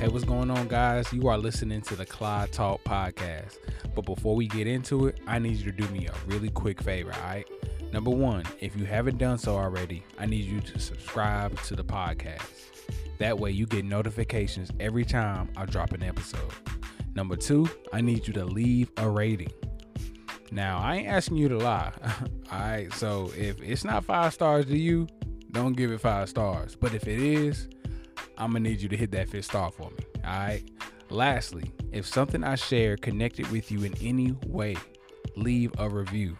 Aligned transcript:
Hey, 0.00 0.08
what's 0.08 0.24
going 0.24 0.50
on, 0.50 0.66
guys? 0.66 1.12
You 1.12 1.28
are 1.28 1.36
listening 1.36 1.82
to 1.82 1.94
the 1.94 2.06
Clyde 2.06 2.52
Talk 2.52 2.82
podcast. 2.84 3.58
But 3.94 4.06
before 4.06 4.34
we 4.34 4.48
get 4.48 4.66
into 4.66 5.08
it, 5.08 5.20
I 5.26 5.38
need 5.38 5.58
you 5.58 5.64
to 5.64 5.72
do 5.72 5.86
me 5.88 6.06
a 6.06 6.14
really 6.26 6.48
quick 6.48 6.80
favor, 6.80 7.12
all 7.12 7.20
right? 7.20 7.46
Number 7.92 8.08
one, 8.08 8.44
if 8.60 8.74
you 8.78 8.86
haven't 8.86 9.18
done 9.18 9.36
so 9.36 9.58
already, 9.58 10.02
I 10.18 10.24
need 10.24 10.46
you 10.46 10.62
to 10.62 10.78
subscribe 10.78 11.60
to 11.64 11.76
the 11.76 11.84
podcast. 11.84 12.48
That 13.18 13.38
way, 13.38 13.50
you 13.50 13.66
get 13.66 13.84
notifications 13.84 14.70
every 14.80 15.04
time 15.04 15.50
I 15.54 15.66
drop 15.66 15.92
an 15.92 16.02
episode. 16.02 16.50
Number 17.14 17.36
two, 17.36 17.68
I 17.92 18.00
need 18.00 18.26
you 18.26 18.32
to 18.32 18.46
leave 18.46 18.90
a 18.96 19.06
rating. 19.06 19.52
Now, 20.50 20.78
I 20.78 20.96
ain't 20.96 21.08
asking 21.08 21.36
you 21.36 21.50
to 21.50 21.58
lie. 21.58 21.92
all 22.50 22.58
right, 22.58 22.90
so 22.94 23.32
if 23.36 23.60
it's 23.60 23.84
not 23.84 24.06
five 24.06 24.32
stars 24.32 24.64
to 24.64 24.78
you, 24.78 25.08
don't 25.50 25.74
give 25.74 25.92
it 25.92 26.00
five 26.00 26.30
stars. 26.30 26.74
But 26.74 26.94
if 26.94 27.06
it 27.06 27.18
is, 27.18 27.68
I'm 28.40 28.52
gonna 28.52 28.60
need 28.60 28.80
you 28.80 28.88
to 28.88 28.96
hit 28.96 29.10
that 29.12 29.28
fifth 29.28 29.44
star 29.44 29.70
for 29.70 29.90
me. 29.90 30.04
All 30.24 30.30
right. 30.30 30.62
Lastly, 31.10 31.70
if 31.92 32.06
something 32.06 32.42
I 32.42 32.54
share 32.54 32.96
connected 32.96 33.50
with 33.50 33.70
you 33.70 33.84
in 33.84 33.94
any 34.00 34.34
way, 34.46 34.76
leave 35.36 35.72
a 35.78 35.88
review. 35.88 36.38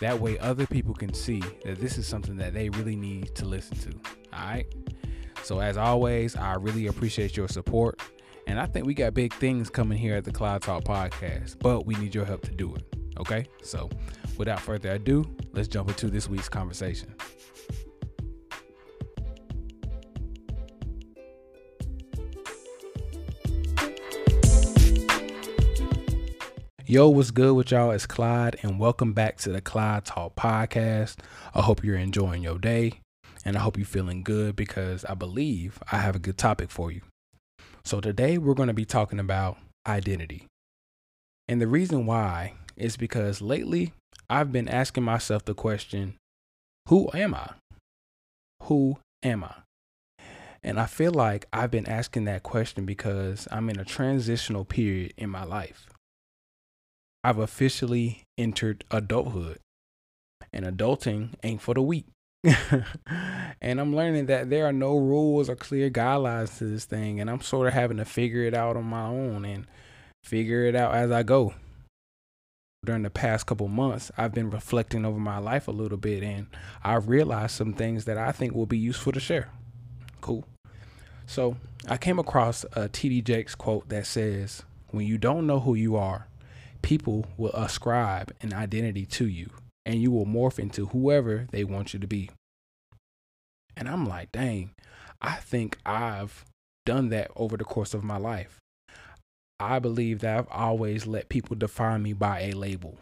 That 0.00 0.18
way, 0.18 0.38
other 0.38 0.66
people 0.66 0.94
can 0.94 1.12
see 1.12 1.42
that 1.64 1.78
this 1.78 1.98
is 1.98 2.06
something 2.06 2.36
that 2.36 2.54
they 2.54 2.70
really 2.70 2.96
need 2.96 3.34
to 3.34 3.44
listen 3.44 3.76
to. 3.78 3.90
All 4.32 4.46
right. 4.46 4.66
So, 5.42 5.60
as 5.60 5.76
always, 5.76 6.34
I 6.34 6.54
really 6.54 6.86
appreciate 6.86 7.36
your 7.36 7.48
support. 7.48 8.00
And 8.46 8.58
I 8.58 8.66
think 8.66 8.86
we 8.86 8.94
got 8.94 9.12
big 9.12 9.34
things 9.34 9.68
coming 9.68 9.98
here 9.98 10.16
at 10.16 10.24
the 10.24 10.32
Clyde 10.32 10.62
Talk 10.62 10.84
podcast, 10.84 11.58
but 11.58 11.84
we 11.84 11.94
need 11.96 12.14
your 12.14 12.24
help 12.24 12.42
to 12.42 12.50
do 12.52 12.74
it. 12.74 12.84
Okay. 13.18 13.44
So, 13.62 13.90
without 14.38 14.60
further 14.60 14.92
ado, 14.92 15.24
let's 15.52 15.68
jump 15.68 15.90
into 15.90 16.08
this 16.08 16.28
week's 16.28 16.48
conversation. 16.48 17.14
Yo, 26.92 27.08
what's 27.08 27.30
good 27.30 27.54
with 27.54 27.70
y'all? 27.70 27.90
It's 27.90 28.04
Clyde, 28.04 28.58
and 28.60 28.78
welcome 28.78 29.14
back 29.14 29.38
to 29.38 29.48
the 29.48 29.62
Clyde 29.62 30.04
Talk 30.04 30.34
Podcast. 30.34 31.16
I 31.54 31.62
hope 31.62 31.82
you're 31.82 31.96
enjoying 31.96 32.42
your 32.42 32.58
day, 32.58 33.00
and 33.46 33.56
I 33.56 33.60
hope 33.60 33.78
you're 33.78 33.86
feeling 33.86 34.22
good 34.22 34.54
because 34.56 35.02
I 35.06 35.14
believe 35.14 35.78
I 35.90 35.96
have 35.96 36.16
a 36.16 36.18
good 36.18 36.36
topic 36.36 36.70
for 36.70 36.92
you. 36.92 37.00
So, 37.82 38.02
today 38.02 38.36
we're 38.36 38.52
going 38.52 38.66
to 38.66 38.74
be 38.74 38.84
talking 38.84 39.18
about 39.18 39.56
identity. 39.86 40.44
And 41.48 41.62
the 41.62 41.66
reason 41.66 42.04
why 42.04 42.56
is 42.76 42.98
because 42.98 43.40
lately 43.40 43.94
I've 44.28 44.52
been 44.52 44.68
asking 44.68 45.04
myself 45.04 45.46
the 45.46 45.54
question 45.54 46.16
Who 46.90 47.08
am 47.14 47.34
I? 47.34 47.52
Who 48.64 48.98
am 49.22 49.44
I? 49.44 49.54
And 50.62 50.78
I 50.78 50.84
feel 50.84 51.12
like 51.12 51.46
I've 51.54 51.70
been 51.70 51.88
asking 51.88 52.26
that 52.26 52.42
question 52.42 52.84
because 52.84 53.48
I'm 53.50 53.70
in 53.70 53.80
a 53.80 53.84
transitional 53.86 54.66
period 54.66 55.14
in 55.16 55.30
my 55.30 55.44
life. 55.44 55.86
I've 57.24 57.38
officially 57.38 58.24
entered 58.36 58.84
adulthood. 58.90 59.58
And 60.52 60.66
adulting 60.66 61.30
ain't 61.42 61.62
for 61.62 61.74
the 61.74 61.82
weak. 61.82 62.06
and 63.60 63.80
I'm 63.80 63.94
learning 63.94 64.26
that 64.26 64.50
there 64.50 64.66
are 64.66 64.72
no 64.72 64.96
rules 64.96 65.48
or 65.48 65.56
clear 65.56 65.88
guidelines 65.88 66.58
to 66.58 66.64
this 66.64 66.84
thing. 66.84 67.20
And 67.20 67.30
I'm 67.30 67.40
sort 67.40 67.68
of 67.68 67.74
having 67.74 67.98
to 67.98 68.04
figure 68.04 68.42
it 68.42 68.54
out 68.54 68.76
on 68.76 68.84
my 68.84 69.06
own 69.06 69.44
and 69.44 69.66
figure 70.24 70.64
it 70.66 70.74
out 70.74 70.94
as 70.94 71.10
I 71.10 71.22
go. 71.22 71.54
During 72.84 73.04
the 73.04 73.10
past 73.10 73.46
couple 73.46 73.68
months, 73.68 74.10
I've 74.18 74.34
been 74.34 74.50
reflecting 74.50 75.04
over 75.04 75.20
my 75.20 75.38
life 75.38 75.68
a 75.68 75.72
little 75.72 75.96
bit 75.96 76.24
and 76.24 76.48
I've 76.82 77.08
realized 77.08 77.52
some 77.52 77.74
things 77.74 78.06
that 78.06 78.18
I 78.18 78.32
think 78.32 78.54
will 78.54 78.66
be 78.66 78.78
useful 78.78 79.12
to 79.12 79.20
share. 79.20 79.50
Cool. 80.20 80.44
So 81.26 81.56
I 81.88 81.96
came 81.96 82.18
across 82.18 82.64
a 82.72 82.88
TD 82.88 83.22
Jakes 83.22 83.54
quote 83.54 83.88
that 83.88 84.06
says, 84.06 84.64
When 84.90 85.06
you 85.06 85.16
don't 85.16 85.46
know 85.46 85.60
who 85.60 85.74
you 85.74 85.94
are, 85.94 86.26
people 86.82 87.26
will 87.36 87.52
ascribe 87.52 88.34
an 88.40 88.52
identity 88.52 89.06
to 89.06 89.26
you 89.26 89.50
and 89.86 90.00
you 90.00 90.10
will 90.10 90.26
morph 90.26 90.58
into 90.58 90.86
whoever 90.86 91.46
they 91.50 91.64
want 91.64 91.94
you 91.94 92.00
to 92.00 92.06
be. 92.06 92.30
And 93.76 93.88
I'm 93.88 94.06
like, 94.06 94.32
dang, 94.32 94.70
I 95.20 95.36
think 95.36 95.78
I've 95.86 96.44
done 96.84 97.08
that 97.10 97.30
over 97.36 97.56
the 97.56 97.64
course 97.64 97.94
of 97.94 98.04
my 98.04 98.16
life. 98.16 98.58
I 99.58 99.78
believe 99.78 100.20
that 100.20 100.38
I've 100.38 100.48
always 100.50 101.06
let 101.06 101.28
people 101.28 101.56
define 101.56 102.02
me 102.02 102.12
by 102.12 102.40
a 102.40 102.52
label. 102.52 102.98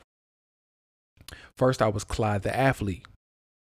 First, 1.56 1.80
I 1.80 1.88
was 1.88 2.04
Clyde 2.04 2.42
the 2.42 2.54
athlete. 2.54 3.06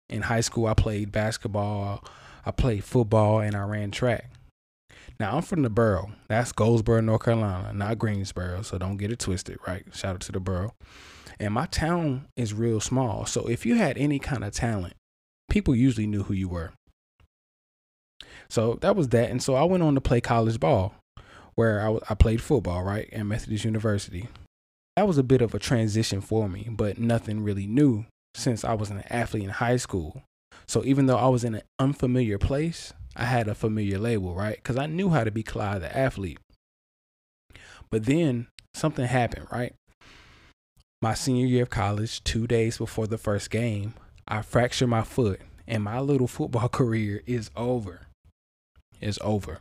In 0.09 0.23
high 0.23 0.41
school, 0.41 0.67
I 0.67 0.73
played 0.73 1.11
basketball, 1.11 2.03
I 2.45 2.51
played 2.51 2.83
football, 2.83 3.39
and 3.39 3.55
I 3.55 3.63
ran 3.63 3.91
track. 3.91 4.29
Now 5.19 5.37
I'm 5.37 5.43
from 5.43 5.61
the 5.61 5.69
borough. 5.69 6.11
That's 6.27 6.51
Goldsboro, 6.51 7.01
North 7.01 7.23
Carolina, 7.23 7.71
not 7.73 7.99
Greensboro. 7.99 8.61
So 8.61 8.77
don't 8.77 8.97
get 8.97 9.11
it 9.11 9.19
twisted, 9.19 9.57
right? 9.67 9.85
Shout 9.93 10.15
out 10.15 10.21
to 10.21 10.31
the 10.31 10.39
borough. 10.39 10.73
And 11.39 11.53
my 11.53 11.65
town 11.67 12.27
is 12.35 12.53
real 12.53 12.79
small. 12.79 13.25
So 13.25 13.47
if 13.47 13.65
you 13.65 13.75
had 13.75 13.97
any 13.97 14.19
kind 14.19 14.43
of 14.43 14.53
talent, 14.53 14.93
people 15.49 15.75
usually 15.75 16.07
knew 16.07 16.23
who 16.23 16.33
you 16.33 16.49
were. 16.49 16.71
So 18.49 18.77
that 18.81 18.95
was 18.95 19.09
that. 19.09 19.29
And 19.29 19.41
so 19.41 19.55
I 19.55 19.63
went 19.63 19.83
on 19.83 19.95
to 19.95 20.01
play 20.01 20.21
college 20.21 20.59
ball, 20.59 20.93
where 21.55 21.87
I, 21.87 21.97
I 22.09 22.13
played 22.15 22.41
football, 22.41 22.83
right, 22.83 23.09
at 23.11 23.25
Methodist 23.25 23.65
University. 23.65 24.29
That 24.95 25.07
was 25.07 25.17
a 25.17 25.23
bit 25.23 25.41
of 25.41 25.55
a 25.55 25.59
transition 25.59 26.21
for 26.21 26.47
me, 26.47 26.67
but 26.69 26.99
nothing 26.99 27.43
really 27.43 27.65
new 27.65 28.05
since 28.35 28.63
I 28.63 28.73
was 28.73 28.89
an 28.89 29.03
athlete 29.09 29.43
in 29.43 29.49
high 29.49 29.77
school. 29.77 30.23
So 30.67 30.83
even 30.85 31.07
though 31.07 31.17
I 31.17 31.27
was 31.27 31.43
in 31.43 31.55
an 31.55 31.63
unfamiliar 31.79 32.37
place, 32.37 32.93
I 33.15 33.25
had 33.25 33.47
a 33.47 33.55
familiar 33.55 33.99
label, 33.99 34.33
right? 34.33 34.55
Because 34.55 34.77
I 34.77 34.85
knew 34.85 35.09
how 35.09 35.23
to 35.23 35.31
be 35.31 35.43
Clyde 35.43 35.81
the 35.81 35.95
athlete. 35.95 36.39
But 37.89 38.05
then 38.05 38.47
something 38.73 39.05
happened, 39.05 39.47
right? 39.51 39.75
My 41.01 41.13
senior 41.13 41.45
year 41.45 41.63
of 41.63 41.69
college, 41.69 42.23
two 42.23 42.47
days 42.47 42.77
before 42.77 43.07
the 43.07 43.17
first 43.17 43.49
game, 43.49 43.93
I 44.27 44.41
fractured 44.41 44.89
my 44.89 45.03
foot, 45.03 45.41
and 45.67 45.83
my 45.83 45.99
little 45.99 46.27
football 46.27 46.69
career 46.69 47.21
is 47.25 47.51
over. 47.55 48.07
It's 49.01 49.19
over. 49.21 49.59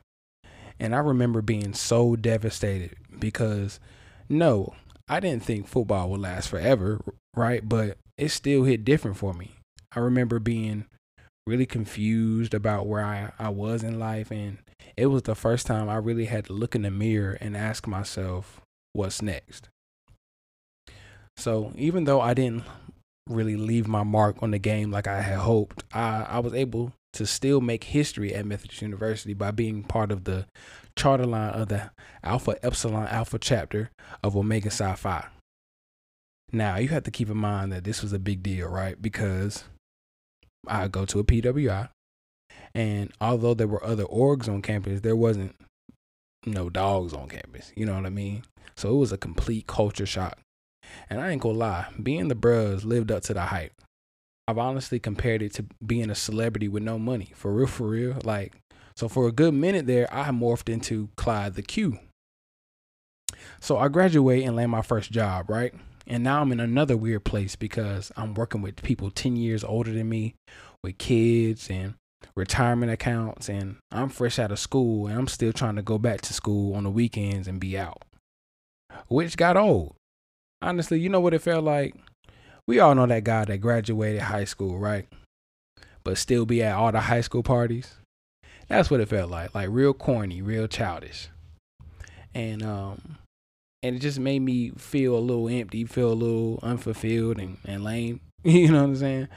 And 0.79 0.95
I 0.95 0.99
remember 0.99 1.43
being 1.43 1.75
so 1.75 2.17
devastated 2.17 2.97
because 3.19 3.81
no, 4.29 4.75
I 5.09 5.21
didn't 5.21 5.45
think 5.45 5.67
football 5.67 6.11
would 6.11 6.21
last 6.21 6.49
forever, 6.49 7.01
right? 7.37 7.69
But 7.69 7.99
it 8.17 8.31
still 8.31 8.65
hit 8.65 8.85
different 8.85 9.17
for 9.17 9.35
me. 9.35 9.53
I 9.95 10.01
remember 10.01 10.39
being 10.39 10.87
really 11.47 11.67
confused 11.67 12.55
about 12.55 12.87
where 12.87 13.05
I, 13.05 13.33
I 13.39 13.49
was 13.49 13.83
in 13.83 13.99
life. 13.99 14.31
And 14.31 14.59
it 14.97 15.07
was 15.07 15.23
the 15.23 15.35
first 15.35 15.67
time 15.67 15.89
I 15.89 15.97
really 15.97 16.27
had 16.27 16.47
to 16.47 16.53
look 16.53 16.75
in 16.75 16.83
the 16.83 16.91
mirror 16.91 17.37
and 17.41 17.57
ask 17.57 17.87
myself, 17.87 18.61
what's 18.93 19.23
next? 19.23 19.69
So 21.37 21.73
even 21.77 22.05
though 22.05 22.21
I 22.21 22.35
didn't 22.35 22.65
really 23.29 23.57
leave 23.57 23.89
my 23.89 24.03
mark 24.03 24.37
on 24.43 24.51
the 24.51 24.59
game 24.59 24.91
like 24.91 25.07
I 25.07 25.23
had 25.23 25.39
hoped, 25.39 25.85
I, 25.93 26.27
I 26.29 26.39
was 26.41 26.55
able 26.55 26.93
to 27.15 27.27
still 27.27 27.61
make 27.61 27.85
history 27.85 28.35
at 28.35 28.47
Methodist 28.47 28.83
University 28.83 29.35
by 29.35 29.51
being 29.51 29.83
part 29.83 30.11
of 30.11 30.25
the 30.25 30.47
charter 30.97 31.27
line 31.27 31.53
of 31.53 31.69
the 31.69 31.91
Alpha 32.23 32.57
Epsilon 32.63 33.07
Alpha 33.07 33.39
chapter 33.39 33.91
of 34.23 34.37
Omega 34.37 34.71
Psi 34.71 34.95
Phi. 34.95 35.25
Now, 36.53 36.77
you 36.77 36.89
have 36.89 37.05
to 37.05 37.11
keep 37.11 37.31
in 37.31 37.39
mind 37.39 37.73
that 37.73 37.85
this 37.85 38.03
was 38.03 38.13
a 38.13 38.19
big 38.19 38.43
deal, 38.43 38.69
right? 38.69 39.01
Because 39.01 39.65
I 40.67 40.89
go 40.89 41.05
to 41.07 41.19
a 41.19 41.25
PWI, 41.25 41.89
and 42.75 43.13
although 43.21 43.55
there 43.55 43.69
were 43.69 43.85
other 43.85 44.05
orgs 44.05 44.49
on 44.49 44.63
campus, 44.63 45.01
there 45.01 45.17
wasn't 45.17 45.57
no 46.47 46.71
dogs 46.71 47.13
on 47.13 47.29
campus. 47.29 47.73
You 47.77 47.87
know 47.87 47.95
what 47.95 48.07
I 48.07 48.11
mean? 48.11 48.45
So 48.77 48.91
it 48.91 48.99
was 48.99 49.13
a 49.13 49.19
complete 49.19 49.67
culture 49.67 50.07
shock. 50.07 50.39
And 51.09 51.21
I 51.21 51.31
ain't 51.31 51.43
gonna 51.43 51.59
lie, 51.59 51.87
being 52.03 52.29
the 52.29 52.35
bros 52.35 52.85
lived 52.85 53.13
up 53.13 53.23
to 53.25 53.35
the 53.35 53.43
hype. 53.43 53.73
I've 54.49 54.59
honestly 54.59 54.99
compared 54.99 55.43
it 55.43 55.55
to 55.55 55.67
being 55.85 56.11
a 56.11 56.15
celebrity 56.15 56.69
with 56.69 56.83
no 56.83 56.99
money. 56.99 57.33
For 57.35 57.53
real, 57.53 57.69
for 57.69 57.89
real. 57.89 58.19
Like, 58.25 58.55
so 58.97 59.09
for 59.09 59.29
a 59.29 59.33
good 59.33 59.55
minute 59.55 59.87
there, 59.87 60.13
I 60.13 60.31
morphed 60.31 60.69
into 60.69 61.09
Clyde 61.17 61.55
the 61.55 61.63
Q. 61.63 61.99
So 63.61 63.79
I 63.79 63.89
graduate 63.89 64.45
and 64.45 64.57
land 64.57 64.71
my 64.71 64.83
first 64.83 65.13
job, 65.13 65.49
right? 65.49 65.73
And 66.07 66.25
now 66.25 66.41
I'm 66.41 66.53
in 66.53 66.61
another 66.61 66.97
weird 66.97 67.25
place 67.25 67.57
because 67.57 68.11
I'm 68.17 68.35
working 68.35 68.63
with 68.63 68.83
people 68.83 69.11
10 69.11 69.37
years 69.37 69.63
older 69.63 69.93
than 69.93 70.09
me, 70.09 70.35
with 70.83 70.99
kids 70.99 71.71
and 71.71 71.95
retirement 72.35 72.93
accounts. 72.93 73.49
And 73.49 73.77
I'm 73.91 74.09
fresh 74.09 74.39
out 74.39 74.53
of 74.53 74.59
school 74.59 75.07
and 75.07 75.19
I'm 75.19 75.29
still 75.29 75.53
trying 75.53 75.77
to 75.77 75.83
go 75.83 75.99
back 75.99 76.21
to 76.23 76.35
school 76.35 76.75
on 76.75 76.85
the 76.85 76.91
weekends 76.91 77.47
and 77.49 77.61
be 77.61 77.79
out, 77.79 78.03
which 79.09 79.37
got 79.37 79.57
old. 79.57 79.95
Honestly, 80.61 81.01
you 81.01 81.09
know 81.09 81.21
what 81.21 81.35
it 81.35 81.43
felt 81.43 81.65
like? 81.65 81.95
We 82.67 82.79
all 82.79 82.95
know 82.95 83.07
that 83.07 83.25
guy 83.25 83.45
that 83.45 83.59
graduated 83.59 84.23
high 84.23 84.45
school, 84.45 84.79
right? 84.79 85.09
But 86.05 86.19
still 86.19 86.47
be 86.47 86.63
at 86.63 86.77
all 86.77 86.93
the 86.93 87.01
high 87.01 87.21
school 87.21 87.43
parties. 87.43 87.97
That's 88.69 88.91
what 88.91 89.01
it 89.01 89.09
felt 89.09 89.31
like. 89.31 89.55
Like 89.55 89.69
real 89.71 89.93
corny, 89.93 90.41
real 90.41 90.69
childish. 90.69 91.29
And 92.35 92.63
um 92.63 93.19
and 93.83 93.97
it 93.97 93.99
just 94.01 94.19
made 94.19 94.41
me 94.41 94.71
feel 94.71 95.17
a 95.17 95.19
little 95.19 95.49
empty, 95.49 95.85
feel 95.85 96.13
a 96.13 96.15
little 96.15 96.61
unfulfilled 96.63 97.39
and, 97.39 97.59
and 97.65 97.85
lame. 97.85 98.21
You 98.45 98.73
know 98.73 98.79
what 98.79 98.89
I'm 98.89 98.97
saying? 98.97 99.29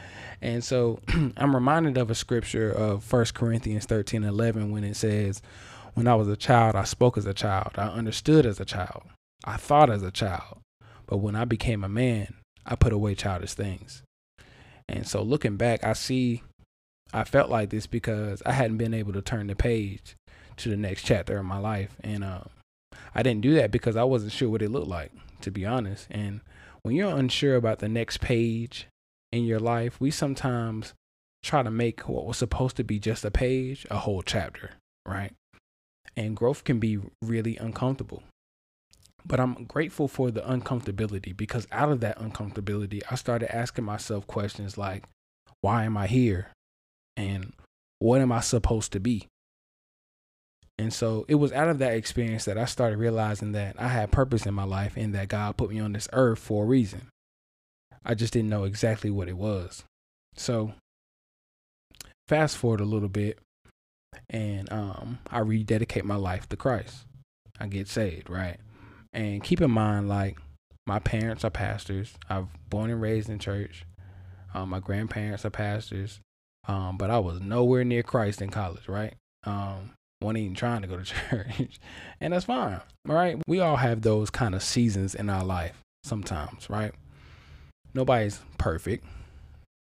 And 0.42 0.63
so 0.63 1.00
I'm 1.38 1.53
reminded 1.53 1.95
of 2.00 2.09
a 2.09 2.15
scripture 2.15 2.71
of 2.71 3.03
First 3.03 3.36
Corinthians 3.36 3.86
13 3.86 4.24
11 4.24 4.71
when 4.71 4.83
it 4.83 4.95
says, 4.95 5.44
When 5.94 6.07
I 6.07 6.15
was 6.15 6.27
a 6.27 6.36
child, 6.36 6.75
I 6.75 6.86
spoke 6.86 7.15
as 7.15 7.27
a 7.27 7.33
child. 7.33 7.74
I 7.75 7.86
understood 7.86 8.47
as 8.47 8.59
a 8.59 8.65
child. 8.65 9.03
I 9.44 9.57
thought 9.57 9.92
as 9.92 10.01
a 10.01 10.09
child. 10.09 10.57
But 11.06 11.18
when 11.18 11.36
I 11.36 11.45
became 11.45 11.83
a 11.83 11.89
man, 11.89 12.33
I 12.65 12.74
put 12.74 12.94
away 12.94 13.13
childish 13.13 13.53
things. 13.53 14.01
And 14.89 15.06
so 15.06 15.21
looking 15.21 15.56
back, 15.56 15.83
I 15.83 15.94
see 15.94 16.42
I 17.13 17.24
felt 17.24 17.50
like 17.50 17.69
this 17.69 17.88
because 17.88 18.42
I 18.45 18.51
hadn't 18.51 18.77
been 18.77 18.94
able 18.94 19.13
to 19.13 19.21
turn 19.21 19.47
the 19.47 19.56
page 19.56 20.15
to 20.57 20.69
the 20.69 20.77
next 20.77 21.03
chapter 21.03 21.38
of 21.38 21.45
my 21.45 21.59
life. 21.59 21.95
And 22.03 22.24
uh, 22.24 22.42
I 23.15 23.23
didn't 23.23 23.41
do 23.41 23.56
that 23.56 23.71
because 23.71 23.95
I 23.95 24.03
wasn't 24.03 24.33
sure 24.33 24.50
what 24.50 24.62
it 24.62 24.69
looked 24.71 24.89
like, 24.89 25.12
to 25.41 25.50
be 25.50 25.65
honest. 25.65 26.07
And 26.12 26.41
when 26.83 26.95
you're 26.95 27.15
unsure 27.15 27.56
about 27.56 27.79
the 27.79 27.89
next 27.89 28.19
page 28.19 28.88
in 29.31 29.45
your 29.45 29.59
life, 29.59 30.00
we 30.00 30.12
sometimes 30.12 30.94
try 31.41 31.63
to 31.63 31.71
make 31.71 32.09
what 32.09 32.25
was 32.25 32.38
supposed 32.38 32.75
to 32.75 32.83
be 32.83 33.00
just 33.00 33.23
a 33.23 33.31
page 33.31 33.88
a 33.89 34.00
whole 34.00 34.21
chapter, 34.21 34.71
right? 35.07 35.33
And 36.17 36.35
growth 36.35 36.63
can 36.63 36.79
be 36.79 37.00
really 37.21 37.56
uncomfortable. 37.57 38.23
But 39.25 39.39
I'm 39.39 39.65
grateful 39.65 40.07
for 40.07 40.29
the 40.29 40.41
uncomfortability 40.41 41.35
because 41.35 41.68
out 41.71 41.91
of 41.91 42.01
that 42.01 42.19
uncomfortability, 42.19 43.01
I 43.09 43.15
started 43.15 43.56
asking 43.56 43.85
myself 43.85 44.27
questions 44.27 44.77
like, 44.77 45.06
why 45.61 45.83
am 45.85 45.97
I 45.97 46.07
here? 46.07 46.51
And 47.18 47.53
what 48.00 48.21
am 48.21 48.31
I 48.31 48.41
supposed 48.41 48.91
to 48.91 49.00
be? 49.00 49.27
And 50.77 50.94
so 50.94 51.25
it 51.27 51.36
was 51.36 51.54
out 51.54 51.69
of 51.69 51.80
that 51.80 51.94
experience 51.94 52.45
that 52.45 52.57
I 52.57 52.66
started 52.66 52.98
realizing 52.98 53.54
that 53.54 53.75
I 53.80 53.88
had 53.88 54.12
purpose 54.12 54.45
in 54.45 54.54
my 54.54 54.66
life 54.66 54.98
and 54.98 55.16
that 55.16 55.30
God 55.30 55.56
put 55.57 55.69
me 55.69 55.80
on 55.80 55.94
this 55.94 56.10
earth 56.12 56.39
for 56.39 56.63
a 56.63 56.68
reason. 56.68 57.07
I 58.04 58.13
just 58.13 58.33
didn't 58.33 58.50
know 58.50 58.66
exactly 58.66 59.10
what 59.10 59.30
it 59.30 59.38
was. 59.38 59.83
So 60.36 60.74
fast 62.27 62.57
forward 62.57 62.81
a 62.81 62.86
little 62.86 63.10
bit 63.10 63.39
and 64.30 64.72
um, 64.72 65.19
I 65.30 65.39
rededicate 65.39 66.06
my 66.06 66.16
life 66.16 66.50
to 66.50 66.57
Christ. 66.57 67.06
I 67.60 67.68
get 67.68 67.88
saved, 67.88 68.30
right? 68.30 68.57
And 69.13 69.44
keep 69.44 69.62
in 69.62 69.71
mind, 69.71 70.10
like, 70.10 70.38
my 70.86 71.00
parents 71.00 71.44
are 71.44 71.50
pastors. 71.50 72.13
I've 72.30 72.48
born 72.69 72.92
and 72.92 73.01
raised 73.01 73.30
in 73.30 73.39
church. 73.39 73.86
Um, 74.54 74.69
my 74.69 74.80
grandparents 74.80 75.45
are 75.45 75.50
pastors. 75.50 76.19
Um, 76.68 76.98
but 76.98 77.10
I 77.10 77.19
was 77.19 77.39
nowhere 77.39 77.83
near 77.83 78.04
Christ 78.04 78.42
in 78.42 78.50
college, 78.50 78.88
right? 78.88 79.16
Um, 79.45 79.92
wasn't 80.21 80.39
even 80.39 80.56
trying 80.56 80.81
to 80.81 80.88
go 80.88 80.97
to 80.97 81.03
church. 81.29 81.79
and 82.19 82.33
that's 82.33 82.45
fine, 82.45 82.81
All 83.07 83.15
right. 83.15 83.41
We 83.47 83.59
all 83.59 83.75
have 83.77 84.01
those 84.01 84.29
kind 84.29 84.56
of 84.56 84.63
seasons 84.63 85.15
in 85.15 85.29
our 85.29 85.44
life 85.44 85.81
sometimes, 86.03 86.69
right? 86.69 86.94
Nobody's 87.94 88.41
perfect, 88.57 89.06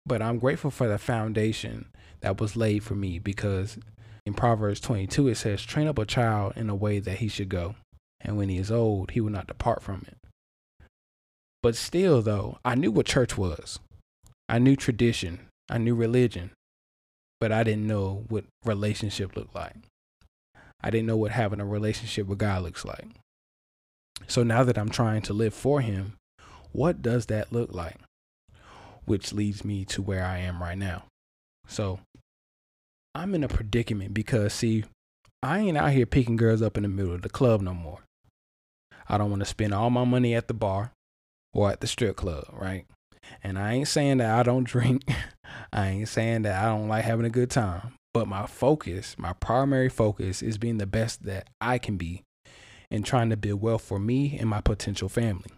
but 0.05 0.21
I'm 0.21 0.39
grateful 0.39 0.71
for 0.71 0.87
the 0.87 0.97
foundation 0.97 1.87
that 2.21 2.39
was 2.39 2.55
laid 2.55 2.83
for 2.83 2.95
me 2.95 3.19
because 3.19 3.77
in 4.25 4.33
Proverbs 4.33 4.79
22 4.79 5.29
it 5.29 5.35
says, 5.35 5.63
train 5.63 5.87
up 5.87 5.99
a 5.99 6.05
child 6.05 6.53
in 6.55 6.69
a 6.69 6.75
way 6.75 6.99
that 6.99 7.17
he 7.17 7.27
should 7.27 7.49
go 7.49 7.75
and 8.23 8.37
when 8.37 8.49
he 8.49 8.57
is 8.57 8.71
old, 8.71 9.11
he 9.11 9.21
will 9.21 9.31
not 9.31 9.47
depart 9.47 9.81
from 9.81 10.05
it. 10.07 10.17
But 11.61 11.75
still, 11.75 12.21
though, 12.21 12.57
I 12.65 12.75
knew 12.75 12.91
what 12.91 13.05
church 13.05 13.37
was. 13.37 13.79
I 14.49 14.59
knew 14.59 14.75
tradition. 14.75 15.39
I 15.69 15.77
knew 15.77 15.95
religion. 15.95 16.51
But 17.39 17.51
I 17.51 17.63
didn't 17.63 17.87
know 17.87 18.23
what 18.29 18.45
relationship 18.65 19.35
looked 19.35 19.55
like. 19.55 19.75
I 20.83 20.89
didn't 20.89 21.07
know 21.07 21.18
what 21.18 21.31
having 21.31 21.62
a 21.62 21.65
relationship 21.65 22.27
with 22.27 22.39
God 22.39 22.63
looks 22.63 22.83
like. 22.83 23.07
So 24.27 24.44
now 24.44 24.63
that 24.63 24.77
I'm 24.77 24.89
trying 24.89 25.21
to 25.24 25.33
live 25.33 25.53
for 25.53 25.81
Him, 25.81 26.13
what 26.71 27.01
does 27.01 27.27
that 27.27 27.51
look 27.51 27.74
like? 27.74 27.97
Which 29.06 29.33
leads 29.33 29.63
me 29.63 29.85
to 29.85 30.01
where 30.01 30.24
I 30.24 30.39
am 30.39 30.62
right 30.62 30.77
now. 30.77 31.03
So 31.68 32.00
I'm 33.15 33.35
in 33.35 33.44
a 33.44 33.47
predicament 33.47 34.13
because, 34.13 34.53
see, 34.53 34.85
I 35.41 35.59
ain't 35.59 35.77
out 35.77 35.91
here 35.91 36.06
picking 36.06 36.35
girls 36.35 36.62
up 36.62 36.77
in 36.77 36.83
the 36.83 36.89
middle 36.89 37.13
of 37.13 37.21
the 37.21 37.29
club 37.29 37.62
no 37.62 37.74
more. 37.74 38.00
I 39.07 39.18
don't 39.18 39.29
want 39.29 39.41
to 39.41 39.45
spend 39.45 39.74
all 39.74 39.89
my 39.89 40.06
money 40.06 40.33
at 40.33 40.47
the 40.47 40.53
bar 40.53 40.91
or 41.53 41.69
at 41.69 41.81
the 41.81 41.88
strip 41.88 42.15
club, 42.15 42.45
right? 42.51 42.86
And 43.44 43.59
I 43.59 43.74
ain't 43.74 43.88
saying 43.88 44.18
that 44.18 44.38
I 44.38 44.44
don't 44.44 44.63
drink. 44.68 45.03
I 45.71 45.89
ain't 45.89 46.07
saying 46.07 46.44
that 46.44 46.63
I 46.63 46.68
don't 46.68 46.88
like 46.88 47.03
having 47.03 47.25
a 47.25 47.29
good 47.29 47.50
time. 47.50 47.94
But 48.13 48.27
my 48.27 48.45
focus, 48.45 49.15
my 49.18 49.33
primary 49.33 49.89
focus 49.89 50.42
is 50.42 50.57
being 50.57 50.77
the 50.77 50.86
best 50.86 51.24
that 51.24 51.48
I 51.60 51.77
can 51.77 51.98
be 51.98 52.24
and 52.92 53.06
trying 53.06 53.30
to 53.31 53.38
build 53.38 53.62
wealth 53.62 53.81
for 53.81 54.00
me 54.00 54.38
and 54.39 54.48
my 54.48 54.62
potential 54.62 55.10
family. 55.10 55.50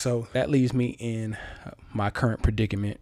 So 0.00 0.28
that 0.32 0.50
leaves 0.50 0.72
me 0.72 0.96
in 0.98 1.36
my 1.92 2.10
current 2.10 2.42
predicament 2.42 3.00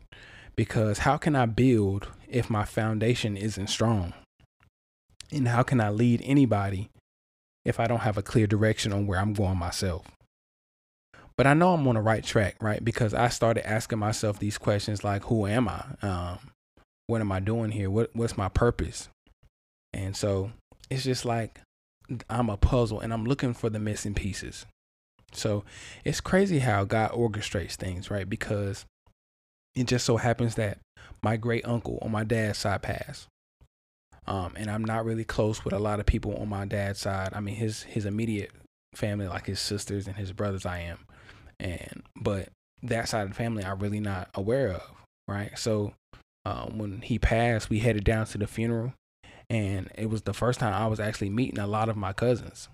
because 0.57 0.99
how 0.99 1.17
can 1.17 1.37
I 1.37 1.47
build 1.47 2.09
if 2.29 2.49
my 2.49 2.65
foundation 2.65 3.37
isn't 3.37 3.69
strong? 3.69 4.15
And 5.31 5.49
how 5.49 5.63
can 5.63 5.81
I 5.81 5.91
lead 5.91 6.23
anybody 6.25 6.91
if 7.65 7.79
I 7.79 7.87
don't 7.87 8.01
have 8.01 8.19
a 8.19 8.23
clear 8.23 8.47
direction 8.47 8.93
on 8.93 9.07
where 9.07 9.19
I'm 9.19 9.35
going 9.35 9.59
myself. 9.59 10.07
But 11.37 11.47
I 11.47 11.55
know 11.55 11.75
I'm 11.75 11.87
on 11.89 11.95
the 11.95 12.01
right 12.01 12.23
track, 12.23 12.57
right? 12.61 12.85
Because 12.85 13.15
I 13.15 13.29
started 13.29 13.67
asking 13.67 13.99
myself 13.99 14.39
these 14.39 14.59
questions 14.59 15.03
like, 15.03 15.25
who 15.25 15.47
am 15.47 15.69
I? 15.69 15.85
Um, 16.03 16.39
what 17.07 17.21
am 17.21 17.33
I 17.33 17.41
doing 17.41 17.71
here? 17.71 17.91
What 17.91 18.11
what's 18.15 18.37
my 18.37 18.49
purpose? 18.49 19.09
And 19.93 20.17
so 20.17 20.53
it's 20.91 21.05
just 21.05 21.25
like 21.25 21.61
I'm 22.29 22.51
a 22.51 22.57
puzzle 22.57 23.01
and 23.01 23.13
I'm 23.13 23.25
looking 23.25 23.55
for 23.55 23.71
the 23.71 23.79
missing 23.79 24.15
pieces. 24.15 24.67
So 25.33 25.65
it's 26.05 26.21
crazy 26.21 26.59
how 26.59 26.85
God 26.85 27.13
orchestrates 27.13 27.75
things, 27.75 28.11
right? 28.11 28.29
Because 28.29 28.85
it 29.75 29.87
just 29.87 30.05
so 30.05 30.19
happens 30.19 30.57
that 30.57 30.79
my 31.23 31.37
great 31.37 31.67
uncle 31.67 31.99
on 32.03 32.11
my 32.11 32.25
dad's 32.25 32.59
side 32.59 32.83
passed. 32.83 33.29
Um, 34.27 34.53
and 34.57 34.71
I'm 34.71 34.85
not 34.85 35.05
really 35.05 35.25
close 35.25 35.65
with 35.65 35.75
a 35.75 35.79
lot 35.79 36.01
of 36.01 36.07
people 36.07 36.37
on 36.37 36.49
my 36.49 36.65
dad's 36.65 37.01
side. 37.01 37.31
I 37.33 37.41
mean, 37.41 37.57
his 37.57 37.83
his 37.83 38.07
immediate 38.07 38.53
family, 38.95 39.27
like 39.27 39.47
his 39.47 39.61
sisters 39.61 40.07
and 40.07 40.17
his 40.17 40.33
brothers, 40.33 40.65
I 40.65 40.81
am, 40.81 40.99
and 41.59 42.03
but 42.21 42.49
that 42.83 43.09
side 43.09 43.23
of 43.23 43.31
the 43.31 43.35
family, 43.35 43.65
I'm 43.65 43.79
really 43.79 44.01
not 44.01 44.29
aware 44.35 44.69
of, 44.69 44.83
right? 45.27 45.59
So 45.59 45.95
um, 46.45 46.79
when 46.79 47.03
he 47.03 47.19
passed, 47.19 47.71
we 47.71 47.79
headed 47.79 48.05
down 48.05 48.27
to 48.27 48.39
the 48.39 48.47
funeral, 48.47 48.95
and 49.49 49.91
it 49.95 50.11
was 50.11 50.23
the 50.23 50.33
first 50.33 50.61
time 50.61 50.75
I 50.75 50.87
was 50.87 51.01
actually 51.01 51.31
meeting 51.31 51.59
a 51.59 51.67
lot 51.67 51.89
of 51.89 51.97
my 51.97 52.13
cousins. 52.13 52.69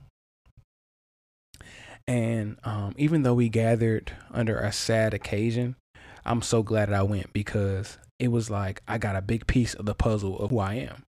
And 2.06 2.58
um, 2.64 2.94
even 2.96 3.22
though 3.22 3.34
we 3.34 3.50
gathered 3.50 4.12
under 4.30 4.58
a 4.58 4.72
sad 4.72 5.12
occasion, 5.12 5.76
I'm 6.24 6.40
so 6.40 6.62
glad 6.62 6.88
that 6.88 6.94
I 6.98 7.02
went 7.02 7.34
because 7.34 7.98
it 8.18 8.28
was 8.28 8.48
like 8.50 8.82
I 8.88 8.96
got 8.96 9.16
a 9.16 9.22
big 9.22 9.46
piece 9.46 9.74
of 9.74 9.84
the 9.84 9.94
puzzle 9.94 10.38
of 10.38 10.50
who 10.50 10.58
I 10.58 10.74
am. 10.74 11.04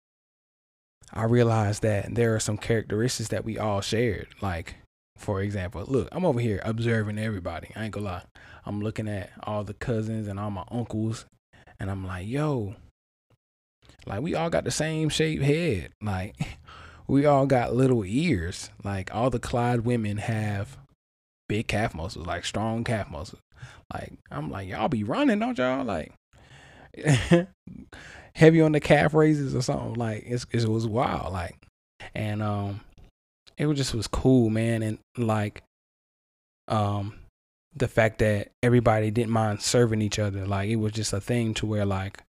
I 1.14 1.24
realized 1.24 1.82
that 1.84 2.16
there 2.16 2.34
are 2.36 2.40
some 2.40 2.58
characteristics 2.58 3.30
that 3.30 3.46
we 3.46 3.58
all 3.58 3.82
shared. 3.82 4.28
Like, 4.42 4.76
for 5.18 5.42
example, 5.42 5.84
look, 5.86 6.08
I'm 6.12 6.26
over 6.26 6.40
here 6.40 6.62
observing 6.64 7.20
everybody. 7.20 7.72
I 7.76 7.86
ain't 7.86 7.94
gonna 7.94 8.06
lie. 8.06 8.24
I'm 8.66 8.82
looking 8.82 9.08
at 9.08 9.32
all 9.44 9.64
the 9.64 9.74
cousins 9.74 10.28
and 10.28 10.40
all 10.40 10.50
my 10.50 10.66
uncles, 10.72 11.26
and 11.80 11.90
I'm 11.90 12.06
like, 12.06 12.28
yo, 12.28 12.76
like 14.06 14.22
we 14.22 14.36
all 14.36 14.50
got 14.50 14.64
the 14.64 14.72
same 14.72 15.10
shaped 15.10 15.44
head. 15.44 15.92
Like, 16.02 16.36
we 17.08 17.26
all 17.26 17.46
got 17.46 17.76
little 17.76 18.06
ears. 18.06 18.70
Like, 18.84 19.14
all 19.14 19.30
the 19.30 19.40
Clyde 19.40 19.82
women 19.82 20.18
have 20.18 20.78
big 21.48 21.68
calf 21.68 21.94
muscles, 21.94 22.28
like 22.28 22.46
strong 22.46 22.84
calf 22.84 23.10
muscles. 23.10 23.42
Like, 23.94 24.14
I'm 24.32 24.52
like, 24.52 24.68
y'all 24.68 24.90
be 24.90 25.04
running, 25.04 25.40
don't 25.40 25.58
y'all? 25.58 25.84
Like, 25.84 26.14
heavy 28.36 28.62
on 28.62 28.72
the 28.72 28.80
calf 28.80 29.14
raises 29.14 29.56
or 29.56 29.62
something. 29.62 29.94
Like 29.94 30.26
it 30.26 30.68
was 30.68 30.88
wild. 30.88 31.34
Like, 31.34 31.56
and 32.14 32.42
um, 32.42 32.82
it 33.58 33.66
was 33.66 33.78
just 33.78 33.94
was 33.94 34.08
cool, 34.08 34.50
man. 34.50 34.84
And 34.84 35.00
like, 35.18 35.64
um, 36.68 37.14
the 37.76 37.88
fact 37.88 38.20
that 38.20 38.52
everybody 38.64 39.12
didn't 39.12 39.32
mind 39.32 39.62
serving 39.62 40.02
each 40.02 40.20
other. 40.20 40.46
Like 40.46 40.70
it 40.70 40.78
was 40.78 40.94
just 40.94 41.14
a 41.14 41.22
thing 41.22 41.54
to 41.56 41.66
where 41.66 41.86
like, 41.86 42.22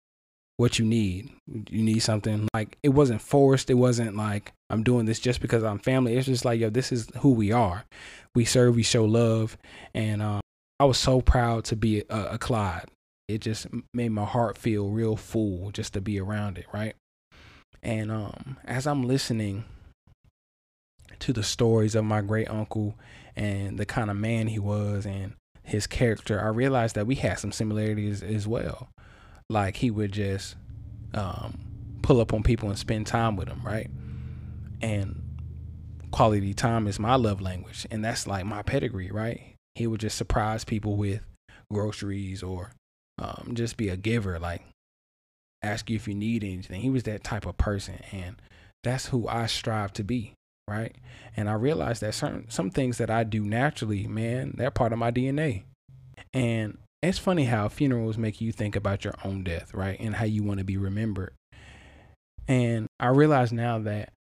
what 0.58 0.80
you 0.80 0.86
need, 0.86 1.32
you 1.70 1.84
need 1.84 2.00
something. 2.00 2.48
Like 2.54 2.78
it 2.82 2.90
wasn't 2.90 3.22
forced. 3.22 3.70
It 3.70 3.76
wasn't 3.76 4.16
like 4.16 4.54
I'm 4.70 4.84
doing 4.84 5.06
this 5.06 5.20
just 5.20 5.42
because 5.42 5.64
I'm 5.64 5.80
family. 5.80 6.16
It's 6.16 6.28
just 6.28 6.46
like 6.46 6.60
yo, 6.60 6.70
this 6.70 6.92
is 6.92 7.10
who 7.20 7.32
we 7.32 7.52
are. 7.52 7.86
We 8.34 8.46
serve, 8.46 8.76
we 8.76 8.84
show 8.84 9.06
love, 9.06 9.58
and 9.94 10.22
um, 10.22 10.42
I 10.80 10.86
was 10.86 10.98
so 10.98 11.22
proud 11.22 11.64
to 11.66 11.76
be 11.76 12.04
a, 12.10 12.26
a 12.32 12.38
Clyde 12.38 12.90
it 13.28 13.40
just 13.40 13.68
made 13.94 14.10
my 14.10 14.26
heart 14.26 14.58
feel 14.58 14.90
real 14.90 15.16
full 15.16 15.72
just 15.72 15.94
to 15.94 16.02
be 16.02 16.20
around 16.20 16.58
it, 16.58 16.66
right? 16.72 16.96
And 17.82 18.12
um, 18.12 18.58
as 18.66 18.86
I'm 18.86 19.04
listening 19.04 19.66
to 21.20 21.34
the 21.34 21.44
stories 21.44 21.96
of 21.96 22.06
my 22.06 22.22
great 22.22 22.50
uncle 22.50 22.96
and 23.36 23.78
the 23.78 23.86
kind 23.86 24.10
of 24.10 24.18
man 24.18 24.48
he 24.48 24.60
was 24.60 25.06
and 25.06 25.34
his 25.64 25.88
character, 25.88 26.40
I 26.40 26.48
realized 26.48 26.96
that 26.96 27.08
we 27.08 27.16
had 27.16 27.40
some 27.40 27.52
similarities 27.52 28.22
as 28.22 28.48
well. 28.48 28.90
Like 29.50 29.78
he 29.78 29.92
would 29.92 30.12
just 30.12 30.56
um, 31.14 31.60
pull 32.02 32.22
up 32.22 32.34
on 32.34 32.44
people 32.44 32.70
and 32.70 32.78
spend 32.78 33.08
time 33.08 33.36
with 33.36 33.48
them, 33.48 33.62
right? 33.64 33.90
And 34.82 35.22
quality 36.12 36.54
time 36.54 36.88
is 36.88 37.00
my 37.00 37.16
love 37.16 37.42
language, 37.42 37.86
and 37.92 38.04
that's 38.04 38.28
like 38.28 38.46
my 38.46 38.62
pedigree, 38.62 39.12
right? 39.12 39.56
He 39.74 39.88
would 39.88 40.00
just 40.00 40.18
surprise 40.18 40.64
people 40.64 40.96
with 40.96 41.22
groceries 41.72 42.44
or 42.44 42.72
um, 43.18 43.52
just 43.54 43.76
be 43.76 43.90
a 43.90 43.98
giver, 43.98 44.40
like 44.40 44.64
ask 45.64 45.90
you 45.90 45.96
if 45.96 46.08
you 46.08 46.14
need 46.14 46.44
anything. 46.44 46.82
He 46.82 46.90
was 46.90 47.04
that 47.04 47.24
type 47.24 47.46
of 47.46 47.58
person, 47.58 48.00
and 48.12 48.36
that's 48.84 49.08
who 49.08 49.28
I 49.28 49.48
strive 49.48 49.94
to 49.94 50.04
be. 50.04 50.34
Right? 50.68 50.96
And 51.38 51.50
I 51.50 51.54
realized 51.54 52.02
that 52.02 52.14
certain 52.14 52.50
some 52.50 52.70
things 52.70 52.98
that 52.98 53.10
I 53.10 53.24
do 53.24 53.44
naturally, 53.44 54.08
man, 54.08 54.54
they're 54.58 54.72
part 54.72 54.94
of 54.94 55.00
my 55.00 55.12
DNA. 55.12 55.64
And 56.34 56.78
it's 57.02 57.20
funny 57.20 57.46
how 57.46 57.70
funerals 57.70 58.18
make 58.18 58.42
you 58.42 58.52
think 58.52 58.76
about 58.76 59.04
your 59.04 59.16
own 59.24 59.44
death, 59.44 59.74
right? 59.74 60.00
And 60.00 60.16
how 60.16 60.26
you 60.26 60.44
want 60.44 60.60
to 60.60 60.66
be 60.66 60.78
remembered. 60.78 61.34
And 62.48 62.88
I 63.00 63.08
realize 63.08 63.52
now 63.52 63.80
that 63.80 64.12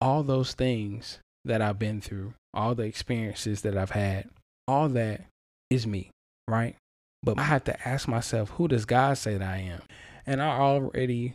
all 0.00 0.22
those 0.22 0.54
things 0.54 1.20
that 1.44 1.62
I've 1.62 1.78
been 1.78 2.00
through, 2.00 2.34
all 2.52 2.74
the 2.74 2.84
experiences 2.84 3.62
that 3.62 3.76
I've 3.76 3.90
had, 3.90 4.28
all 4.66 4.88
that 4.90 5.22
is 5.70 5.86
me, 5.86 6.10
right? 6.48 6.76
But 7.22 7.38
I 7.38 7.44
have 7.44 7.64
to 7.64 7.88
ask 7.88 8.06
myself, 8.06 8.50
who 8.50 8.68
does 8.68 8.84
God 8.84 9.16
say 9.16 9.36
that 9.36 9.48
I 9.48 9.58
am? 9.58 9.82
And 10.26 10.42
I 10.42 10.58
already 10.58 11.34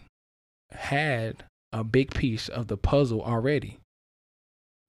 had 0.72 1.44
a 1.74 1.84
big 1.84 2.14
piece 2.14 2.50
of 2.50 2.68
the 2.68 2.78
puzzle 2.78 3.22
already 3.22 3.80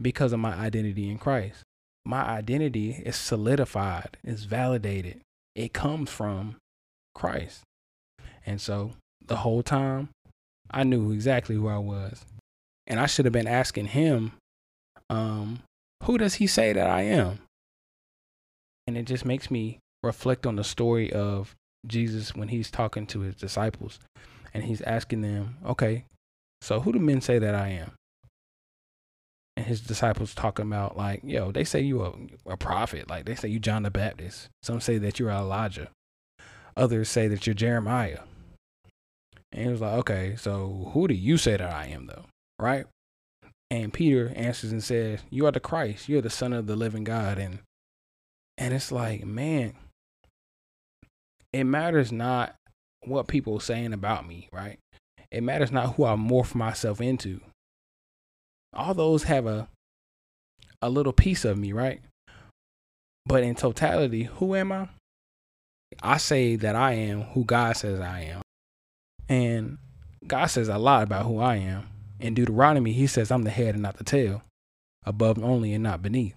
because 0.01 0.33
of 0.33 0.41
my 0.41 0.55
identity 0.55 1.11
in 1.11 1.19
Christ. 1.19 1.63
My 2.05 2.23
identity 2.23 3.03
is 3.05 3.17
solidified, 3.17 4.17
it's 4.25 4.45
validated. 4.45 5.21
It 5.55 5.73
comes 5.73 6.11
from 6.11 6.57
Christ. 7.15 7.63
And 8.47 8.61
so 8.61 8.93
the 9.25 9.37
whole 9.37 9.63
time, 9.63 10.09
I 10.71 10.85
knew 10.85 11.13
exactly 11.13 11.57
who 11.57 11.69
I 11.69 11.79
was. 11.79 12.25
And 12.87 12.99
I 12.99 13.07
should 13.07 13.27
have 13.27 13.33
been 13.33 13.47
asking 13.47 13.87
him, 13.87 14.33
um, 15.09 15.61
who 16.05 16.19
does 16.19 16.35
he 16.35 16.47
say 16.47 16.73
that 16.73 16.89
I 16.89 17.03
am? 17.03 17.41
And 18.87 18.97
it 18.97 19.05
just 19.05 19.25
makes 19.25 19.51
me 19.51 19.79
reflect 20.03 20.47
on 20.47 20.57
the 20.57 20.65
story 20.65 21.13
of 21.13 21.55
Jesus 21.87 22.35
when 22.35 22.49
he's 22.49 22.71
talking 22.71 23.07
to 23.09 23.21
his 23.21 23.35
disciples 23.35 23.99
and 24.55 24.65
he's 24.65 24.81
asking 24.83 25.21
them, 25.21 25.59
okay, 25.65 26.05
so 26.63 26.81
who 26.81 26.93
do 26.93 26.99
men 26.99 27.21
say 27.21 27.39
that 27.39 27.55
I 27.55 27.69
am? 27.69 27.93
And 29.61 29.67
his 29.67 29.83
disciples 29.83 30.35
talking 30.35 30.65
about 30.65 30.97
like, 30.97 31.21
yo, 31.23 31.53
they 31.53 31.65
say 31.65 31.83
you 31.83 32.03
a, 32.03 32.15
a 32.53 32.57
prophet. 32.57 33.11
Like 33.11 33.27
they 33.27 33.35
say 33.35 33.49
you 33.49 33.59
John 33.59 33.83
the 33.83 33.91
Baptist. 33.91 34.49
Some 34.63 34.81
say 34.81 34.97
that 34.97 35.19
you're 35.19 35.29
Elijah. 35.29 35.91
Others 36.79 37.11
say 37.11 37.29
that 37.29 37.47
you're 37.47 37.53
Jeremiah. 37.53 38.21
And 39.53 39.65
he 39.65 39.69
was 39.69 39.83
like, 39.83 39.99
okay, 39.99 40.35
so 40.37 40.91
who 40.95 41.07
do 41.07 41.13
you 41.13 41.37
say 41.37 41.59
that 41.59 41.75
I 41.75 41.89
am 41.89 42.07
though? 42.07 42.25
Right? 42.59 42.87
And 43.71 43.93
Peter 43.93 44.33
answers 44.35 44.73
and 44.73 44.83
says, 44.83 45.21
You 45.29 45.45
are 45.45 45.53
the 45.53 45.61
Christ, 45.61 46.09
you're 46.09 46.23
the 46.23 46.31
Son 46.31 46.55
of 46.55 46.67
the 46.67 46.75
living 46.75 47.05
God. 47.05 47.37
And 47.37 47.59
and 48.57 48.73
it's 48.73 48.91
like, 48.91 49.27
man, 49.27 49.75
it 51.53 51.65
matters 51.65 52.11
not 52.11 52.55
what 53.05 53.29
people 53.29 53.59
are 53.59 53.61
saying 53.61 53.93
about 53.93 54.27
me, 54.27 54.49
right? 54.55 54.79
It 55.31 55.43
matters 55.43 55.71
not 55.71 55.97
who 55.97 56.07
I 56.07 56.15
morph 56.15 56.55
myself 56.55 57.03
into. 57.03 57.43
All 58.73 58.95
those 58.95 59.25
have 59.25 59.47
a 59.47 59.69
a 60.83 60.89
little 60.89 61.13
piece 61.13 61.45
of 61.45 61.59
me, 61.59 61.73
right? 61.73 62.01
But 63.27 63.43
in 63.43 63.55
totality, 63.55 64.25
who 64.25 64.55
am 64.55 64.73
I? 64.73 64.89
I 66.03 66.17
say 66.17 66.57
that 66.57 66.75
I 66.75 66.93
am 66.93 67.23
who 67.23 67.45
God 67.45 67.77
says 67.77 68.01
I 68.01 68.21
am. 68.23 68.43
And 69.29 69.79
God 70.27 70.47
says 70.47 70.69
a 70.69 70.79
lot 70.79 71.03
about 71.03 71.27
who 71.27 71.39
I 71.39 71.57
am. 71.57 71.89
In 72.19 72.35
Deuteronomy, 72.35 72.93
he 72.93 73.07
says 73.07 73.31
I'm 73.31 73.43
the 73.43 73.51
head 73.51 73.75
and 73.75 73.83
not 73.83 73.97
the 73.97 74.05
tail, 74.05 74.43
above 75.05 75.43
only 75.43 75.73
and 75.73 75.83
not 75.83 76.03
beneath. 76.03 76.35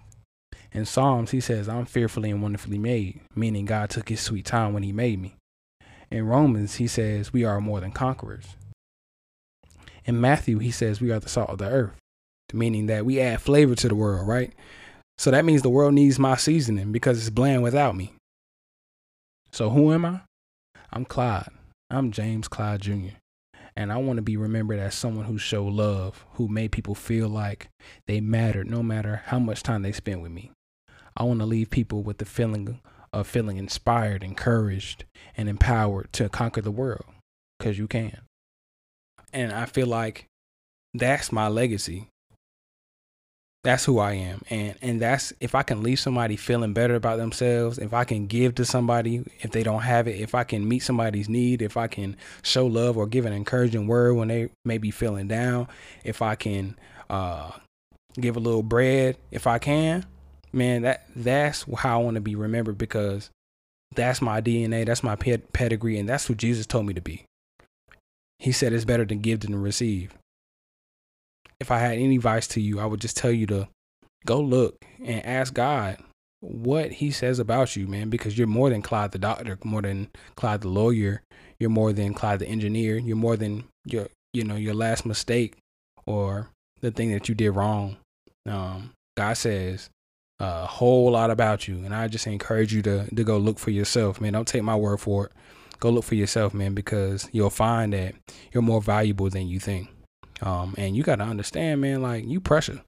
In 0.72 0.86
Psalms, 0.86 1.32
he 1.32 1.40
says 1.40 1.70
I'm 1.70 1.86
fearfully 1.86 2.32
and 2.32 2.42
wonderfully 2.42 2.78
made, 2.78 3.22
meaning 3.36 3.66
God 3.66 3.90
took 3.90 4.10
his 4.10 4.22
sweet 4.22 4.46
time 4.46 4.74
when 4.74 4.84
he 4.84 4.92
made 4.92 5.22
me. 5.22 5.36
In 6.10 6.26
Romans, 6.28 6.76
he 6.76 6.88
says 6.88 7.34
we 7.34 7.44
are 7.44 7.62
more 7.62 7.80
than 7.80 7.92
conquerors. 7.92 8.56
In 10.06 10.20
Matthew, 10.20 10.60
he 10.60 10.72
says 10.72 11.00
we 11.00 11.12
are 11.12 11.20
the 11.20 11.30
salt 11.30 11.50
of 11.50 11.60
the 11.60 11.70
earth, 11.70 11.96
meaning 12.54 12.88
that 12.88 13.06
we 13.06 13.20
add 13.20 13.42
flavor 13.42 13.76
to 13.76 13.88
the 13.88 13.96
world, 13.96 14.28
right? 14.28 14.54
So 15.18 15.32
that 15.32 15.46
means 15.46 15.62
the 15.62 15.70
world 15.70 15.94
needs 15.94 16.20
my 16.20 16.36
seasoning 16.36 16.92
because 16.92 17.20
it's 17.20 17.30
bland 17.30 17.64
without 17.64 17.96
me. 17.96 18.14
So 19.52 19.70
who 19.70 19.92
am 19.94 20.06
I? 20.06 20.22
I'm 20.92 21.06
Clyde. 21.06 21.50
I'm 21.90 22.12
James 22.12 22.48
Clyde 22.48 22.82
Jr. 22.82 23.16
And 23.76 23.92
I 23.92 23.98
want 23.98 24.18
to 24.18 24.24
be 24.24 24.38
remembered 24.38 24.80
as 24.80 24.96
someone 24.96 25.26
who 25.26 25.38
showed 25.38 25.74
love, 25.74 26.26
who 26.34 26.48
made 26.48 26.72
people 26.72 26.96
feel 26.96 27.28
like 27.28 27.70
they 28.08 28.22
mattered 28.22 28.70
no 28.70 28.84
matter 28.84 29.22
how 29.26 29.40
much 29.40 29.64
time 29.64 29.82
they 29.82 29.92
spent 29.92 30.22
with 30.22 30.32
me. 30.32 30.52
I 31.16 31.24
want 31.24 31.40
to 31.40 31.46
leave 31.46 31.70
people 31.70 32.04
with 32.04 32.18
the 32.18 32.26
feeling 32.26 32.80
of 33.12 33.28
feeling 33.28 33.58
inspired, 33.58 34.24
encouraged, 34.24 35.06
and 35.38 35.48
empowered 35.48 36.12
to 36.14 36.30
conquer 36.30 36.62
the 36.62 36.72
world 36.72 37.06
because 37.58 37.78
you 37.78 37.88
can. 37.88 38.20
And 39.32 39.52
I 39.52 39.66
feel 39.66 39.88
like 39.88 40.26
that's 40.94 41.32
my 41.32 41.48
legacy. 41.48 42.08
That's 43.64 43.86
who 43.86 44.00
I 44.00 44.14
am. 44.14 44.42
And 44.50 44.76
and 44.82 45.02
that's 45.02 45.32
if 45.40 45.56
I 45.56 45.64
can 45.64 45.82
leave 45.84 46.00
somebody 46.00 46.36
feeling 46.36 46.74
better 46.74 46.96
about 46.96 47.18
themselves, 47.18 47.78
if 47.78 47.94
I 47.94 48.04
can 48.04 48.28
give 48.28 48.56
to 48.56 48.66
somebody 48.66 49.24
if 49.40 49.52
they 49.52 49.64
don't 49.64 49.84
have 49.84 50.08
it, 50.08 50.20
if 50.20 50.36
I 50.36 50.44
can 50.44 50.68
meet 50.68 50.80
somebody's 50.80 51.30
need, 51.30 51.62
if 51.62 51.78
I 51.78 51.88
can 51.88 52.18
show 52.42 52.66
love 52.66 52.98
or 52.98 53.08
give 53.08 53.26
an 53.26 53.32
encouraging 53.32 53.88
word 53.88 54.16
when 54.16 54.28
they 54.28 54.50
may 54.66 54.78
be 54.78 54.92
feeling 54.92 55.30
down, 55.30 55.70
if 56.04 56.22
I 56.22 56.36
can 56.36 56.78
uh, 57.10 57.52
give 58.20 58.36
a 58.36 58.42
little 58.42 58.64
bread, 58.64 59.18
if 59.32 59.48
I 59.48 59.60
can, 59.60 60.06
man, 60.52 60.82
that 60.82 61.06
that's 61.16 61.66
how 61.78 62.02
I 62.02 62.04
want 62.04 62.16
to 62.16 62.22
be 62.22 62.36
remembered 62.36 62.78
because 62.78 63.30
that's 63.96 64.22
my 64.22 64.42
DNA, 64.42 64.86
that's 64.86 65.04
my 65.04 65.16
pedigree, 65.16 65.98
and 65.98 66.10
that's 66.10 66.28
who 66.28 66.36
Jesus 66.36 66.66
told 66.66 66.86
me 66.86 66.94
to 66.94 67.02
be. 67.02 67.24
He 68.40 68.52
said 68.52 68.74
it's 68.74 68.84
better 68.84 69.06
to 69.06 69.16
give 69.16 69.42
than 69.42 69.52
to 69.52 69.58
receive. 69.58 70.14
If 71.64 71.72
I 71.72 71.80
had 71.80 71.94
any 71.94 72.18
advice 72.18 72.46
to 72.50 72.62
you, 72.62 72.82
I 72.82 72.86
would 72.86 73.00
just 73.00 73.16
tell 73.16 73.32
you 73.32 73.48
to 73.48 73.70
go 74.26 74.42
look 74.42 74.76
and 75.02 75.26
ask 75.26 75.54
God 75.54 75.98
what 76.42 76.92
He 76.92 77.10
says 77.10 77.40
about 77.40 77.78
you, 77.78 77.88
man, 77.88 78.10
because 78.10 78.38
you're 78.38 78.48
more 78.48 78.70
than 78.70 78.82
Clyde 78.82 79.14
the 79.14 79.18
doctor, 79.18 79.58
more 79.64 79.82
than 79.82 80.10
Clyde 80.36 80.60
the 80.60 80.68
lawyer, 80.68 81.22
you're 81.60 81.70
more 81.70 81.94
than 81.94 82.14
Clyde 82.14 82.40
the 82.40 82.48
engineer, 82.48 82.98
you're 82.98 83.16
more 83.16 83.38
than 83.38 83.64
your, 83.86 84.08
you 84.34 84.44
know, 84.44 84.58
your 84.58 84.74
last 84.74 85.06
mistake 85.06 85.56
or 86.06 86.50
the 86.82 86.92
thing 86.92 87.14
that 87.14 87.30
you 87.30 87.36
did 87.36 87.52
wrong. 87.52 87.96
Um, 88.46 88.92
God 89.16 89.38
says 89.38 89.90
a 90.42 90.66
whole 90.66 91.12
lot 91.12 91.32
about 91.32 91.66
you. 91.66 91.86
And 91.86 91.96
I 91.96 92.10
just 92.10 92.28
encourage 92.28 92.74
you 92.74 92.82
to 92.82 93.08
to 93.16 93.24
go 93.24 93.38
look 93.38 93.58
for 93.58 93.72
yourself, 93.72 94.20
man. 94.20 94.34
Don't 94.34 94.48
take 94.48 94.64
my 94.64 94.76
word 94.76 95.00
for 95.00 95.28
it. 95.28 95.32
Go 95.80 95.92
look 95.92 96.04
for 96.04 96.16
yourself, 96.16 96.54
man, 96.54 96.74
because 96.74 97.30
you'll 97.32 97.50
find 97.50 97.94
that 97.94 98.16
you're 98.52 98.64
more 98.64 98.82
valuable 98.82 99.30
than 99.30 99.48
you 99.48 99.62
think. 99.62 99.93
Um, 100.44 100.76
and 100.78 100.96
you 100.96 101.04
gotta 101.04 101.24
understand, 101.24 101.82
man, 101.82 102.02
like 102.02 102.26
you 102.28 102.40
pressure. 102.40 102.82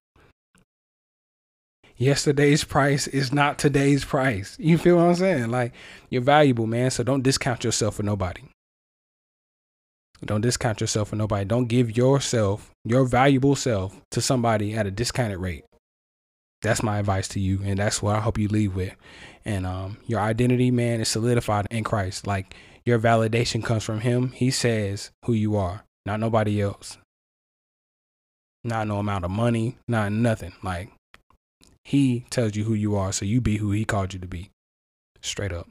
Yesterday's 1.97 2.65
price 2.65 3.07
is 3.07 3.31
not 3.31 3.57
today's 3.57 4.03
price. 4.03 4.57
You 4.59 4.77
feel 4.77 4.97
what 4.97 5.05
I'm 5.05 5.15
saying? 5.15 5.49
Like 5.49 5.73
you're 6.09 6.21
valuable, 6.21 6.67
man. 6.67 6.91
So 6.91 7.03
don't 7.03 7.23
discount 7.23 7.63
yourself 7.63 7.95
for 7.95 8.03
nobody. 8.03 8.41
Don't 10.25 10.41
discount 10.41 10.81
yourself 10.81 11.09
for 11.09 11.15
nobody. 11.15 11.45
Don't 11.45 11.67
give 11.67 11.95
yourself, 11.95 12.71
your 12.83 13.05
valuable 13.05 13.55
self, 13.55 14.01
to 14.11 14.21
somebody 14.21 14.73
at 14.73 14.87
a 14.87 14.91
discounted 14.91 15.39
rate 15.39 15.63
that's 16.65 16.81
my 16.81 16.97
advice 16.97 17.27
to 17.27 17.39
you 17.39 17.61
and 17.63 17.77
that's 17.77 18.01
what 18.01 18.15
i 18.15 18.19
hope 18.19 18.39
you 18.39 18.47
leave 18.47 18.75
with 18.75 18.95
and 19.45 19.67
um, 19.67 19.97
your 20.07 20.19
identity 20.19 20.71
man 20.71 20.99
is 20.99 21.07
solidified 21.07 21.67
in 21.69 21.83
christ 21.83 22.25
like 22.25 22.55
your 22.83 22.97
validation 22.99 23.63
comes 23.63 23.83
from 23.83 23.99
him 23.99 24.31
he 24.31 24.49
says 24.49 25.11
who 25.25 25.33
you 25.33 25.55
are 25.55 25.83
not 26.05 26.19
nobody 26.19 26.59
else 26.59 26.97
not 28.65 28.87
no 28.87 28.97
amount 28.97 29.23
of 29.23 29.31
money 29.31 29.77
not 29.87 30.11
nothing. 30.11 30.53
Like 30.63 30.91
he 31.83 32.25
tells 32.29 32.55
you 32.55 32.63
who 32.63 32.73
you 32.73 32.95
are 32.95 33.13
so 33.13 33.25
you 33.25 33.39
be 33.39 33.57
who 33.57 33.71
he 33.71 33.85
called 33.85 34.13
you 34.13 34.19
to 34.19 34.27
be. 34.27 34.49
Straight 35.21 35.53
up 35.53 35.67